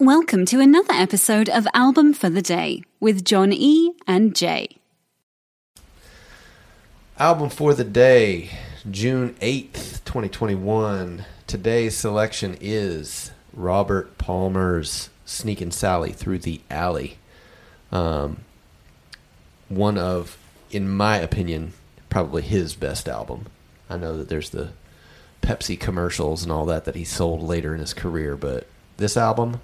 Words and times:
Welcome 0.00 0.46
to 0.46 0.60
another 0.60 0.92
episode 0.92 1.48
of 1.48 1.66
Album 1.74 2.14
for 2.14 2.30
the 2.30 2.40
Day 2.40 2.82
with 3.00 3.24
John 3.24 3.52
E. 3.52 3.94
and 4.06 4.32
Jay. 4.32 4.76
Album 7.18 7.50
for 7.50 7.74
the 7.74 7.82
day, 7.82 8.48
June 8.88 9.34
8th, 9.40 10.04
2021. 10.04 11.24
Today's 11.48 11.96
selection 11.96 12.56
is 12.60 13.32
Robert 13.52 14.16
Palmer's 14.18 15.10
Sneakin' 15.26 15.72
Sally 15.72 16.12
Through 16.12 16.38
the 16.38 16.60
Alley. 16.70 17.18
Um, 17.90 18.44
one 19.68 19.98
of, 19.98 20.38
in 20.70 20.88
my 20.88 21.16
opinion, 21.16 21.72
probably 22.08 22.42
his 22.42 22.76
best 22.76 23.08
album. 23.08 23.46
I 23.90 23.96
know 23.96 24.16
that 24.16 24.28
there's 24.28 24.50
the 24.50 24.70
Pepsi 25.42 25.76
commercials 25.76 26.44
and 26.44 26.52
all 26.52 26.66
that 26.66 26.84
that 26.84 26.94
he 26.94 27.02
sold 27.02 27.42
later 27.42 27.74
in 27.74 27.80
his 27.80 27.94
career, 27.94 28.36
but 28.36 28.68
this 28.98 29.16
album, 29.16 29.60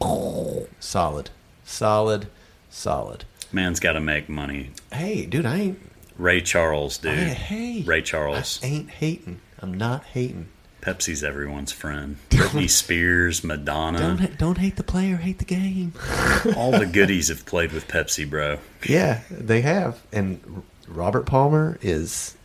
solid. 0.00 1.30
Solid, 1.64 2.28
solid. 2.70 3.24
Man's 3.52 3.80
got 3.80 3.92
to 3.92 4.00
make 4.00 4.28
money. 4.28 4.70
Hey, 4.92 5.26
dude, 5.26 5.46
I 5.46 5.56
ain't 5.58 5.78
Ray 6.18 6.40
Charles, 6.40 6.98
dude. 6.98 7.14
Hey, 7.14 7.34
hey. 7.34 7.82
Ray 7.82 8.02
Charles. 8.02 8.58
I 8.62 8.66
ain't 8.66 8.90
hating. 8.90 9.40
I'm 9.60 9.74
not 9.74 10.04
hating. 10.04 10.48
Pepsi's 10.80 11.22
everyone's 11.22 11.72
friend. 11.72 12.16
Britney 12.30 12.68
Spears, 12.68 13.44
Madonna. 13.44 13.98
Don't 13.98 14.38
don't 14.38 14.58
hate 14.58 14.76
the 14.76 14.82
player, 14.82 15.16
hate 15.16 15.38
the 15.38 15.44
game. 15.44 15.92
All 16.56 16.72
the 16.72 16.86
goodies 16.86 17.28
have 17.28 17.46
played 17.46 17.72
with 17.72 17.88
Pepsi, 17.88 18.28
bro. 18.28 18.58
yeah, 18.86 19.20
they 19.30 19.60
have. 19.60 20.00
And 20.12 20.62
Robert 20.86 21.26
Palmer 21.26 21.78
is 21.82 22.36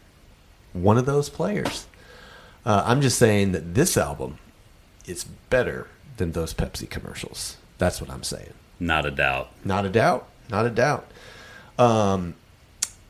one 0.73 0.97
of 0.97 1.05
those 1.05 1.30
players. 1.30 1.88
Uh, 2.66 2.83
I'm 2.85 3.02
just 3.02 3.17
saying 3.17 3.52
that 3.52 3.75
this 3.75 3.97
album 3.97 4.39
is 5.05 5.23
better 5.49 5.88
than 6.17 6.31
those 6.31 6.53
Pepsi 6.53 6.90
commercials. 6.90 7.58
That's 7.77 7.99
what 8.02 8.09
I'm 8.09 8.23
saying. 8.23 8.53
Not 8.80 9.05
a 9.05 9.12
doubt. 9.12 9.49
Not 9.63 9.85
a 9.85 9.90
doubt. 9.90 10.27
Not 10.49 10.66
a 10.66 10.70
doubt. 10.70 11.08
Um, 11.78 12.36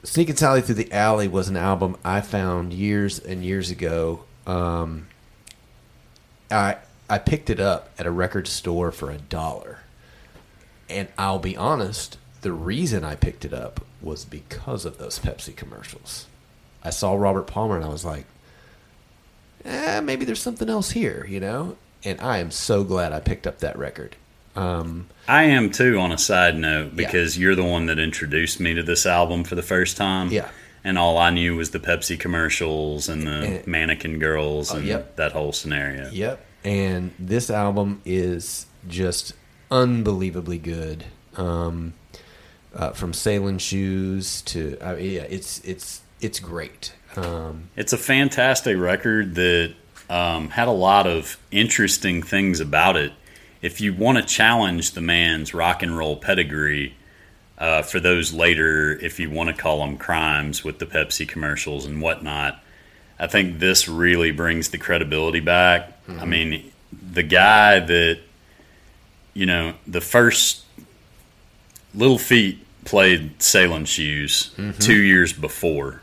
Sneakin' 0.04 0.38
Sally 0.38 0.62
Through 0.62 0.76
the 0.76 0.92
Alley 0.92 1.28
was 1.28 1.50
an 1.50 1.58
album 1.58 1.98
I 2.04 2.22
found 2.22 2.74
years 2.74 3.20
and 3.20 3.44
years 3.44 3.72
ago. 3.72 4.24
Um, 4.46 5.08
I 6.52 6.78
I 7.10 7.18
picked 7.20 7.50
it 7.50 7.60
up 7.60 7.90
at 7.98 8.06
a 8.06 8.12
record 8.12 8.48
store 8.48 8.92
for 8.92 9.12
a 9.12 9.18
dollar, 9.18 9.80
and 10.90 11.08
I'll 11.18 11.40
be 11.40 11.56
honest. 11.58 12.18
The 12.42 12.52
reason 12.52 13.06
I 13.06 13.16
picked 13.16 13.46
it 13.46 13.54
up 13.54 13.86
was 14.02 14.26
because 14.26 14.84
of 14.84 14.98
those 14.98 15.18
Pepsi 15.18 15.56
commercials. 15.56 16.26
I 16.84 16.90
saw 16.90 17.14
Robert 17.14 17.48
Palmer 17.48 17.78
and 17.78 17.86
I 17.86 17.88
was 17.88 18.04
like, 18.04 18.26
eh, 19.64 20.02
maybe 20.02 20.26
there's 20.26 20.42
something 20.42 20.70
else 20.70 20.92
here, 20.92 21.26
you 21.30 21.40
know. 21.40 21.78
And 22.06 22.20
I 22.22 22.40
am 22.40 22.52
so 22.52 22.84
glad 22.84 23.14
I 23.14 23.20
picked 23.20 23.48
up 23.48 23.60
that 23.60 23.78
record. 23.78 24.16
Um, 24.56 25.08
I 25.28 25.44
am 25.46 25.72
too, 25.72 25.98
on 26.00 26.12
a 26.12 26.18
side 26.18 26.56
note, 26.56 26.96
because 26.96 27.38
you're 27.38 27.56
the 27.56 27.64
one 27.64 27.88
that 27.88 27.98
introduced 27.98 28.60
me 28.60 28.74
to 28.76 28.84
this 28.84 29.06
album 29.06 29.44
for 29.44 29.56
the 29.56 29.64
first 29.64 29.98
time. 29.98 30.30
Yeah. 30.30 30.50
And 30.84 30.98
all 30.98 31.18
I 31.18 31.30
knew 31.30 31.56
was 31.56 31.72
the 31.72 31.80
Pepsi 31.80 32.20
commercials 32.20 33.08
and 33.10 33.26
the 33.26 33.32
And- 33.32 33.68
mannequin 33.68 34.20
girls 34.20 34.72
Oh, 34.74 34.78
and 34.78 34.86
yep. 34.86 35.16
that 35.16 35.32
whole 35.32 35.54
scenario. 35.54 36.10
Yep. 36.12 36.46
And 36.66 37.12
this 37.18 37.50
album 37.50 38.02
is 38.06 38.66
just 38.88 39.34
unbelievably 39.72 40.60
good. 40.60 41.06
Um, 41.36 41.94
uh, 42.76 42.92
from 42.92 43.14
sailing 43.14 43.58
shoes 43.60 44.42
to 44.44 44.78
uh, 44.82 44.96
yeah, 44.96 45.22
it's 45.24 45.60
it's 45.60 46.02
it's 46.22 46.40
great. 46.40 46.94
Um, 47.16 47.70
It's 47.76 47.94
a 47.94 47.98
fantastic 47.98 48.78
record 48.78 49.36
that 49.36 49.74
um, 50.10 50.50
had 50.50 50.68
a 50.68 50.72
lot 50.72 51.08
of 51.08 51.38
interesting 51.52 52.22
things 52.24 52.60
about 52.60 52.96
it. 52.98 53.14
If 53.62 53.80
you 53.80 53.94
want 53.94 54.18
to 54.18 54.24
challenge 54.24 54.92
the 54.92 55.02
man's 55.02 55.54
rock 55.54 55.82
and 55.84 55.98
roll 55.98 56.18
pedigree, 56.18 56.96
uh, 57.58 57.82
for 57.82 58.00
those 58.00 58.34
later, 58.34 58.92
if 59.00 59.20
you 59.20 59.30
want 59.30 59.50
to 59.50 59.56
call 59.56 59.80
them 59.80 59.98
crimes 59.98 60.64
with 60.64 60.80
the 60.80 60.86
Pepsi 60.86 61.28
commercials 61.28 61.86
and 61.86 62.02
whatnot, 62.02 62.62
I 63.20 63.28
think 63.28 63.60
this 63.60 63.88
really 63.88 64.32
brings 64.32 64.70
the 64.70 64.78
credibility 64.78 65.40
back. 65.40 65.94
I 66.10 66.26
mean, 66.26 66.72
the 67.14 67.24
guy 67.24 67.80
that, 67.80 68.20
you 69.34 69.46
know, 69.46 69.76
the 69.88 70.02
first 70.02 70.64
Little 71.96 72.18
Feat 72.18 72.60
played 72.86 73.42
Sailing 73.42 73.86
Shoes 73.86 74.52
two 74.80 75.02
years 75.02 75.32
before, 75.32 76.02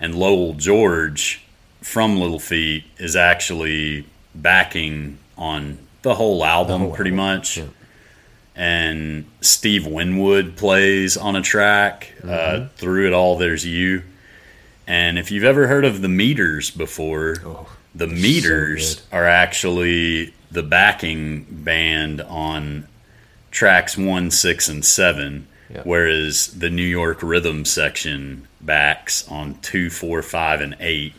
and 0.00 0.14
Lowell 0.14 0.54
George 0.54 1.42
from 1.82 2.18
Little 2.18 2.38
Feat 2.38 2.84
is 2.98 3.16
actually 3.16 4.06
backing 4.34 5.18
on 5.38 5.78
the 6.02 6.14
whole 6.14 6.44
album, 6.44 6.80
whole 6.82 6.94
pretty 6.94 7.10
album, 7.10 7.16
much. 7.38 7.58
yeah. 7.58 7.64
And 8.54 9.26
Steve 9.42 9.86
Winwood 9.86 10.56
plays 10.56 11.16
on 11.16 11.36
a 11.36 11.42
track. 11.42 12.14
Uh, 12.24 12.68
through 12.76 13.06
it 13.06 13.12
all, 13.12 13.36
there's 13.36 13.66
you. 13.66 14.02
And 14.86 15.18
if 15.18 15.30
you've 15.30 15.44
ever 15.44 15.66
heard 15.66 15.84
of 15.84 16.00
the 16.00 16.08
Meters 16.08 16.70
before, 16.70 17.36
the 17.94 18.06
Meters 18.06 18.94
good. 18.96 19.02
are 19.12 19.26
actually 19.26 20.32
the 20.50 20.62
backing 20.62 21.44
band 21.50 22.22
on 22.22 22.86
tracks 23.50 23.98
one, 23.98 24.30
six, 24.30 24.68
and 24.68 24.84
seven, 24.84 25.48
Yeah. 25.68 25.82
whereas 25.84 26.46
the 26.58 26.70
New 26.70 26.82
York 26.86 27.18
Rhythm 27.22 27.64
section 27.66 28.46
backs 28.60 29.26
on 29.28 29.56
two, 29.60 29.90
four, 29.90 30.22
five, 30.22 30.60
and 30.62 30.76
eight. 30.80 31.12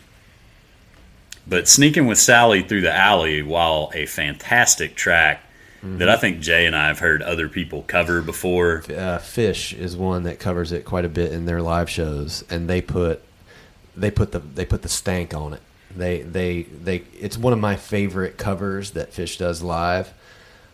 But 1.50 1.68
Sneaking 1.68 2.08
with 2.08 2.18
Sally 2.18 2.62
Through 2.62 2.82
the 2.82 2.94
Alley, 2.94 3.42
while 3.42 3.92
a 3.94 4.06
fantastic 4.06 4.96
track 4.96 5.44
that 5.84 6.10
I 6.10 6.18
think 6.18 6.42
Jay 6.42 6.66
and 6.66 6.76
I 6.76 6.88
have 6.88 7.00
heard 7.00 7.22
other 7.22 7.48
people 7.48 7.84
cover 7.88 8.22
before, 8.22 8.80
uh, 8.90 9.20
Phish 9.20 9.78
is 9.78 9.96
one 9.96 10.24
that 10.24 10.40
covers 10.40 10.72
it 10.72 10.84
quite 10.84 11.06
a 11.06 11.10
bit 11.10 11.32
in 11.32 11.46
their 11.46 11.62
live 11.62 11.90
shows, 11.90 12.44
and 12.50 12.70
they 12.70 12.82
put 12.82 13.22
they 13.96 14.12
put 14.12 14.32
the 14.32 14.40
they 14.40 14.66
put 14.66 14.82
the 14.82 14.90
stank 14.90 15.34
on 15.34 15.54
it. 15.54 15.62
They 15.96 16.24
they 16.24 16.64
they. 16.64 17.04
It's 17.20 17.38
one 17.38 17.54
of 17.54 17.60
my 17.60 17.76
favorite 17.78 18.38
covers 18.38 18.92
that 18.92 19.12
Phish 19.12 19.38
does 19.38 19.62
live, 19.62 20.14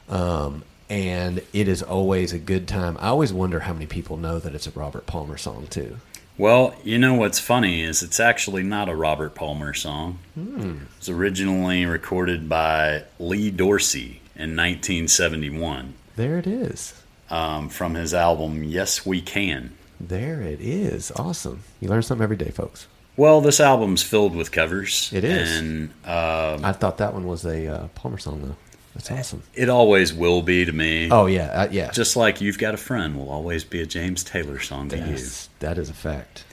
um, 0.10 0.64
and 0.90 1.42
it 1.54 1.68
is 1.68 1.84
always 1.84 2.34
a 2.34 2.40
good 2.40 2.68
time. 2.68 2.98
I 3.00 3.10
always 3.10 3.32
wonder 3.32 3.62
how 3.62 3.74
many 3.74 3.86
people 3.86 4.18
know 4.18 4.40
that 4.40 4.56
it's 4.56 4.68
a 4.68 4.72
Robert 4.72 5.06
Palmer 5.06 5.38
song 5.38 5.68
too. 5.70 5.98
Well, 6.38 6.74
you 6.84 6.98
know 6.98 7.14
what's 7.14 7.40
funny 7.40 7.82
is 7.84 8.02
it's 8.02 8.20
actually 8.20 8.64
not 8.64 8.90
a 8.90 8.96
Robert 8.96 9.36
Palmer 9.36 9.74
song. 9.74 10.18
It 10.36 10.78
was 11.00 11.10
originally 11.10 11.86
recorded 11.86 12.50
by 12.50 13.04
Lee 13.20 13.52
Dorsey 13.52 14.22
in 14.36 14.56
1971 14.56 15.94
There 16.16 16.38
it 16.40 16.48
is. 16.48 17.00
um, 17.30 17.70
from 17.70 17.94
his 17.94 18.14
album 18.14 18.64
Yes 18.64 19.06
We 19.06 19.22
Can. 19.22 19.76
There 20.00 20.42
it 20.42 20.60
is. 20.60 21.12
Awesome. 21.12 21.64
You 21.80 21.88
learn 21.90 22.02
something 22.02 22.24
every 22.24 22.36
day, 22.36 22.50
folks. 22.50 22.88
Well, 23.16 23.42
this 23.42 23.60
album's 23.60 24.02
filled 24.02 24.36
with 24.36 24.52
covers. 24.52 25.12
It 25.14 25.24
is. 25.24 25.60
And 25.60 25.90
um, 26.04 26.66
I 26.66 26.72
thought 26.74 26.98
that 26.98 27.14
one 27.14 27.28
was 27.28 27.46
a 27.46 27.68
uh, 27.68 27.88
Palmer 27.96 28.18
song 28.18 28.42
though. 28.42 28.56
That's 28.94 29.10
awesome. 29.12 29.44
it 29.56 29.70
always 29.70 30.14
will 30.14 30.42
be 30.44 30.66
to 30.66 30.72
me. 30.72 31.10
Oh 31.12 31.26
yeah, 31.26 31.46
uh, 31.48 31.68
yeah. 31.72 31.92
Just 31.92 32.16
like 32.16 32.42
You've 32.42 32.60
Got 32.60 32.74
a 32.74 32.78
Friend 32.78 33.18
will 33.18 33.30
always 33.30 33.64
be 33.64 33.82
a 33.82 33.86
James 33.86 34.24
Taylor 34.24 34.60
song 34.60 34.90
to 34.90 34.98
you. 34.98 35.18
That 35.60 35.78
is 35.78 35.90
a 35.90 35.94
fact. 35.94 36.46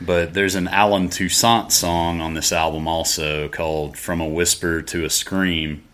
But 0.00 0.32
there's 0.34 0.54
an 0.54 0.66
Allen 0.66 1.10
Toussaint 1.10 1.70
song 1.72 2.20
on 2.20 2.34
this 2.34 2.52
album 2.52 2.88
also 2.88 3.48
called 3.48 3.96
From 3.98 4.20
a 4.20 4.26
Whisper 4.26 4.80
to 4.82 5.04
a 5.04 5.10
Scream, 5.10 5.84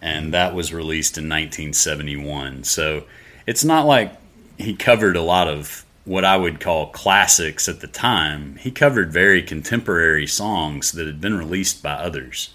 and 0.00 0.32
that 0.32 0.54
was 0.54 0.72
released 0.72 1.18
in 1.18 1.24
1971. 1.28 2.64
So 2.64 3.04
it's 3.46 3.62
not 3.64 3.86
like 3.86 4.12
he 4.58 4.74
covered 4.74 5.16
a 5.16 5.22
lot 5.22 5.48
of 5.48 5.84
what 6.04 6.24
I 6.24 6.36
would 6.36 6.60
call 6.60 6.86
classics 6.88 7.68
at 7.68 7.80
the 7.80 7.86
time. 7.86 8.56
He 8.56 8.70
covered 8.70 9.12
very 9.12 9.42
contemporary 9.42 10.26
songs 10.26 10.92
that 10.92 11.06
had 11.06 11.20
been 11.20 11.36
released 11.38 11.82
by 11.82 11.92
others. 11.92 12.50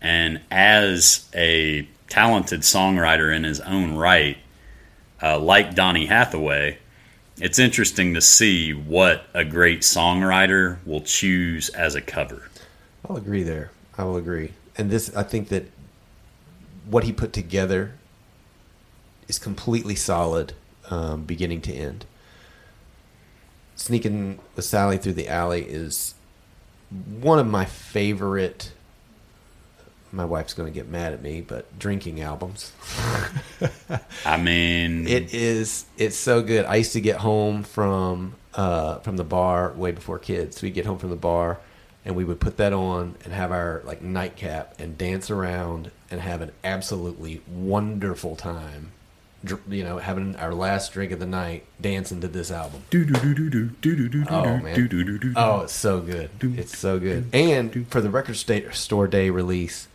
And 0.00 0.40
as 0.50 1.28
a 1.34 1.88
talented 2.08 2.60
songwriter 2.60 3.34
in 3.34 3.44
his 3.44 3.60
own 3.60 3.96
right, 3.96 4.38
uh, 5.22 5.38
like 5.38 5.74
Donny 5.74 6.06
Hathaway, 6.06 6.78
it's 7.38 7.58
interesting 7.58 8.14
to 8.14 8.20
see 8.20 8.72
what 8.72 9.24
a 9.34 9.44
great 9.44 9.80
songwriter 9.80 10.84
will 10.84 11.00
choose 11.00 11.68
as 11.70 11.94
a 11.94 12.00
cover. 12.00 12.50
I'll 13.08 13.16
agree 13.16 13.42
there. 13.42 13.70
I 13.96 14.04
will 14.04 14.16
agree. 14.16 14.52
And 14.76 14.90
this, 14.90 15.14
I 15.16 15.22
think 15.22 15.48
that 15.48 15.66
what 16.86 17.04
he 17.04 17.12
put 17.12 17.32
together 17.32 17.94
is 19.28 19.38
completely 19.38 19.94
solid, 19.94 20.54
um, 20.90 21.24
beginning 21.24 21.60
to 21.62 21.72
end. 21.72 22.04
Sneaking 23.76 24.38
with 24.56 24.64
Sally 24.64 24.98
through 24.98 25.14
the 25.14 25.28
alley 25.28 25.62
is 25.62 26.14
one 26.90 27.38
of 27.38 27.46
my 27.46 27.64
favorite. 27.64 28.72
My 30.12 30.24
wife's 30.24 30.54
going 30.54 30.72
to 30.72 30.74
get 30.74 30.88
mad 30.88 31.12
at 31.12 31.22
me, 31.22 31.40
but 31.40 31.78
drinking 31.78 32.20
albums. 32.20 32.72
I 34.24 34.36
mean, 34.36 35.06
It 35.06 35.32
is. 35.32 35.86
It's 35.96 36.16
so 36.16 36.42
good. 36.42 36.64
I 36.66 36.76
used 36.76 36.92
to 36.94 37.00
get 37.00 37.16
home 37.18 37.62
from 37.62 38.34
uh, 38.54 38.96
from 39.00 39.16
the 39.16 39.24
bar 39.24 39.72
way 39.72 39.92
before 39.92 40.18
kids. 40.18 40.60
We'd 40.62 40.74
get 40.74 40.86
home 40.86 40.98
from 40.98 41.10
the 41.10 41.16
bar, 41.16 41.58
and 42.04 42.16
we 42.16 42.24
would 42.24 42.40
put 42.40 42.56
that 42.56 42.72
on 42.72 43.14
and 43.24 43.32
have 43.32 43.52
our 43.52 43.82
like 43.84 44.02
nightcap 44.02 44.74
and 44.80 44.98
dance 44.98 45.30
around 45.30 45.90
and 46.10 46.20
have 46.20 46.40
an 46.42 46.50
absolutely 46.64 47.40
wonderful 47.48 48.34
time. 48.34 48.90
You 49.68 49.84
know, 49.84 49.96
having 49.98 50.36
our 50.36 50.52
last 50.52 50.92
drink 50.92 51.12
of 51.12 51.18
the 51.20 51.24
night, 51.26 51.64
dancing 51.80 52.20
to 52.20 52.28
this 52.28 52.50
album. 52.50 52.82
Oh 54.28 54.42
man! 54.58 54.74
Oh, 55.36 55.60
it's 55.60 55.72
so 55.72 56.00
good. 56.00 56.30
It's 56.58 56.76
so 56.76 56.98
good. 56.98 57.26
And 57.32 57.86
for 57.88 58.00
the 58.02 58.10
record 58.10 58.36
store 58.74 59.06
day 59.06 59.30
release, 59.30 59.88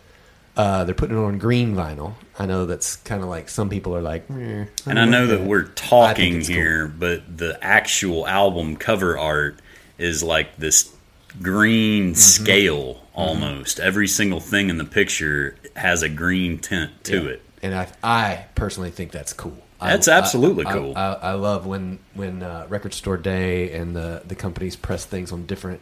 uh, 0.57 0.83
they're 0.85 0.95
putting 0.95 1.17
it 1.17 1.21
on 1.21 1.37
green 1.37 1.75
vinyl. 1.75 2.13
I 2.39 2.45
know 2.45 2.65
that's 2.65 2.95
kind 2.97 3.21
of 3.23 3.29
like 3.29 3.49
some 3.49 3.69
people 3.69 3.95
are 3.95 4.01
like, 4.01 4.29
"Eh, 4.29 4.65
And 4.85 4.99
I 4.99 5.05
know 5.05 5.21
like 5.25 5.29
that 5.39 5.41
we're 5.43 5.63
talking 5.65 6.37
it's 6.37 6.47
cool. 6.47 6.55
here, 6.57 6.87
but 6.87 7.37
the 7.37 7.57
actual 7.63 8.27
album 8.27 8.75
cover 8.75 9.17
art 9.17 9.59
is 9.97 10.21
like 10.23 10.55
this 10.57 10.93
green 11.41 12.11
Mm-hmm. 12.11 12.15
scale 12.15 13.01
almost. 13.13 13.79
Every 13.79 14.07
single 14.07 14.39
thing 14.39 14.69
in 14.69 14.77
the 14.77 14.85
picture 14.85 15.55
has 15.75 16.03
a 16.03 16.09
green 16.09 16.59
tint 16.59 16.91
to 17.05 17.23
Yeah. 17.23 17.29
it. 17.31 17.41
and 17.63 17.73
I, 17.75 17.87
I 18.03 18.45
personally 18.55 18.91
think 18.91 19.11
that's 19.11 19.33
cool. 19.33 19.57
I- 19.81 19.91
That's 19.91 20.07
absolutely 20.07 20.65
I- 20.65 20.69
I- 20.69 20.73
cool. 20.73 20.93
I, 20.95 21.13
I 21.13 21.31
love 21.33 21.65
when 21.65 21.99
when 22.13 22.43
uh, 22.43 22.65
record 22.69 22.93
store 22.93 23.17
day 23.17 23.71
and 23.73 23.95
the 23.95 24.21
the 24.25 24.35
companies 24.35 24.75
press 24.77 25.03
things 25.05 25.31
on 25.33 25.45
different 25.45 25.81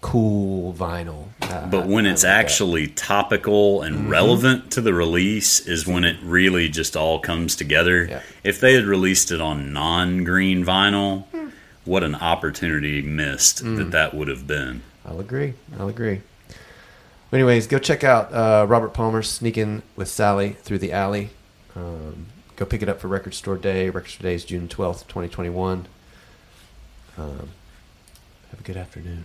cool 0.00 0.72
vinyl. 0.74 1.26
Uh, 1.42 1.66
But 1.66 1.86
when 1.86 2.06
I 2.06 2.10
it's 2.12 2.22
like 2.22 2.30
that. 2.32 2.38
actually 2.40 2.86
topical 2.88 3.82
and 3.82 3.96
Mm-hmm. 3.96 4.08
relevant 4.10 4.70
to 4.72 4.80
the 4.80 4.94
release 4.94 5.60
is 5.60 5.86
when 5.86 6.04
it 6.04 6.16
really 6.22 6.68
just 6.68 6.96
all 6.96 7.18
comes 7.18 7.56
together. 7.56 8.06
Yeah. 8.08 8.22
If 8.44 8.60
they 8.60 8.74
had 8.74 8.84
released 8.84 9.30
it 9.32 9.40
on 9.40 9.72
non-green 9.72 10.64
vinyl, 10.64 11.24
what 11.84 12.04
an 12.04 12.14
opportunity 12.14 13.02
missed 13.02 13.64
Mm. 13.64 13.76
that 13.78 13.90
that 13.90 14.14
would 14.14 14.28
have 14.28 14.46
been. 14.46 14.82
I'll 15.04 15.20
agree. 15.20 15.54
I'll 15.78 15.88
agree. 15.88 16.20
Anyways, 17.32 17.66
go 17.66 17.78
check 17.78 18.04
out 18.04 18.32
uh, 18.32 18.66
Robert 18.68 18.94
Palmer's 18.94 19.28
Sneaking 19.30 19.82
with 19.96 20.08
Sally 20.08 20.50
Through 20.62 20.78
the 20.78 20.92
Alley. 20.92 21.30
Um, 21.74 22.26
go 22.56 22.64
pick 22.64 22.82
it 22.82 22.88
up 22.88 23.00
for 23.00 23.08
Record 23.08 23.34
Store 23.34 23.56
Day. 23.56 23.90
Record 23.90 24.10
Store 24.10 24.22
Day 24.30 24.34
is 24.34 24.44
June 24.44 24.68
12th, 24.68 25.06
2021. 25.08 25.86
Um, 27.18 27.50
have 28.50 28.60
a 28.60 28.62
good 28.62 28.76
afternoon. 28.76 29.24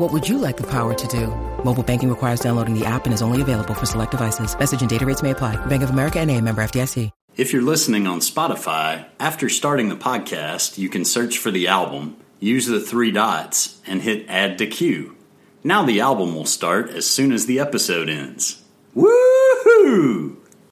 What 0.00 0.14
would 0.14 0.26
you 0.26 0.38
like 0.38 0.56
the 0.56 0.66
power 0.66 0.94
to 0.94 1.06
do? 1.08 1.26
Mobile 1.62 1.82
banking 1.82 2.08
requires 2.08 2.40
downloading 2.40 2.72
the 2.72 2.86
app 2.86 3.04
and 3.04 3.12
is 3.12 3.20
only 3.20 3.42
available 3.42 3.74
for 3.74 3.84
select 3.84 4.12
devices. 4.12 4.58
Message 4.58 4.80
and 4.80 4.88
data 4.88 5.04
rates 5.04 5.22
may 5.22 5.32
apply. 5.32 5.56
Bank 5.66 5.82
of 5.82 5.90
America 5.90 6.18
and 6.18 6.30
a 6.30 6.40
member 6.40 6.62
FDIC. 6.62 7.10
If 7.36 7.52
you're 7.52 7.60
listening 7.60 8.06
on 8.06 8.20
Spotify, 8.20 9.04
after 9.18 9.50
starting 9.50 9.90
the 9.90 9.96
podcast, 9.96 10.78
you 10.78 10.88
can 10.88 11.04
search 11.04 11.36
for 11.36 11.50
the 11.50 11.68
album, 11.68 12.16
use 12.38 12.64
the 12.64 12.80
three 12.80 13.10
dots, 13.10 13.78
and 13.86 14.00
hit 14.00 14.24
add 14.26 14.56
to 14.56 14.66
queue. 14.66 15.16
Now 15.62 15.84
the 15.84 16.00
album 16.00 16.34
will 16.34 16.46
start 16.46 16.88
as 16.88 17.04
soon 17.04 17.30
as 17.30 17.44
the 17.44 17.60
episode 17.60 18.08
ends. 18.08 18.64
Woohoo! 18.96 20.39